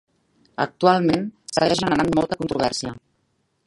Actualment, 0.65 1.29
segueix 1.59 1.85
generant 1.85 2.13
molta 2.21 2.43
controvèrsia. 2.43 2.99